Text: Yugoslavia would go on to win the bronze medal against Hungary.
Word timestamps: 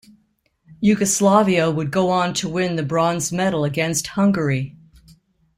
Yugoslavia 0.79 1.69
would 1.69 1.91
go 1.91 2.09
on 2.09 2.33
to 2.33 2.49
win 2.49 2.75
the 2.75 2.81
bronze 2.81 3.31
medal 3.31 3.63
against 3.63 4.07
Hungary. 4.07 4.75